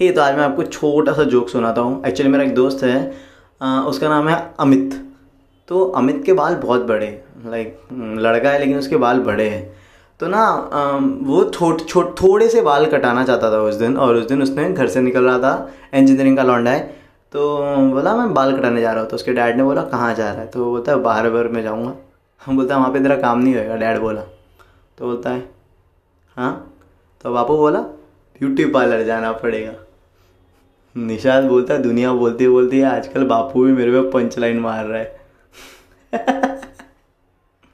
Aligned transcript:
ही 0.00 0.10
तो 0.10 0.20
आज 0.22 0.36
मैं 0.36 0.42
आपको 0.44 0.62
छोटा 0.64 1.12
सा 1.12 1.24
जोक 1.24 1.48
सुनाता 1.48 1.80
हूँ। 1.80 2.04
एक्चुअली 2.06 2.30
मेरा 2.32 2.44
एक 2.44 2.54
दोस्त 2.54 2.82
है 2.84 3.12
आ, 3.60 3.80
उसका 3.80 4.08
नाम 4.08 4.28
है 4.28 4.36
अमित। 4.60 4.94
तो 5.68 5.84
अमित 5.96 6.22
के 6.26 6.32
बाल 6.32 6.54
बहुत 6.56 6.82
बड़े 6.82 7.08
लाइक 7.46 7.78
लड़का 7.92 8.50
है 8.50 8.58
लेकिन 8.58 8.78
उसके 8.78 8.96
बाल 8.96 9.20
बड़े 9.20 9.48
हैं। 9.48 9.62
तो 10.20 10.26
ना 10.28 10.44
वो 11.22 11.44
छोट 11.50 11.86
छोट 11.88 12.16
थोड़े 12.20 12.48
से 12.48 12.62
बाल 12.62 12.86
कटाना 12.86 13.24
चाहता 13.24 13.50
था 13.52 13.60
उस 13.60 13.74
दिन 13.74 13.96
और 13.96 14.16
उस 14.16 14.26
दिन 14.28 14.42
उसने 14.42 14.70
घर 14.72 14.88
से 14.88 15.00
निकल 15.00 15.24
रहा 15.24 15.38
था 15.38 15.70
इंजीनियरिंग 15.94 16.36
का 16.36 16.42
लौंडा 16.42 16.70
है। 16.70 16.80
तो 17.32 17.56
बोला 17.92 18.14
मैं 18.16 18.32
बाल 18.34 18.56
कटाने 18.58 18.80
जा 18.80 18.92
रहा 18.92 19.00
हूँ। 19.00 19.10
तो 19.10 19.16
उसके 19.16 19.32
डैड 19.32 19.56
ने 19.56 19.62
बोला 19.62 19.82
कहाँ 19.84 20.14
जा 20.14 20.30
रहा 20.30 20.40
है? 20.40 20.46
तो 20.46 20.64
बोलता 20.64 20.92
है 20.92 20.98
बाहर 21.00 21.30
बाहर 21.30 21.48
में 21.48 21.62
जाऊँगा। 21.62 21.94
हम 22.42 22.56
बोलता 22.56 22.74
है 22.74 22.80
वहाँ 22.80 22.92
पे 22.92 23.00
तेरा 23.00 23.16
काम 23.16 23.38
नहीं 23.38 23.54
होएगा 23.54 23.76
डैड 23.76 24.00
बोला। 24.00 24.20
तो 24.98 25.04
बोलता 25.04 25.30
है 25.30 25.48
हाँ? 26.36 26.72
तो 27.24 27.32
बापू 27.34 27.56
बोला 27.56 27.84
ब्यूटी 28.42 28.64
पार्लर 28.64 29.02
जाना 29.02 29.32
पड़ेगा। 29.32 29.74
निशाद 30.96 31.44
बोलता 31.44 31.76
दुनिया 31.76 32.12
बोलते 32.12 32.48
बोलते 32.48 32.82
आजकल 32.82 33.24
बापू 33.24 33.64
भी 33.64 33.72
मेरे 33.72 33.90
पे 33.90 34.10
पंच 34.10 34.38
लाइन 34.38 34.58
मार 34.58 34.84
रहा 34.84 34.98
है। 34.98 35.20